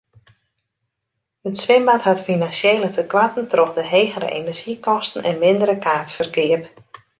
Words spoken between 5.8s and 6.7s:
kaartferkeap.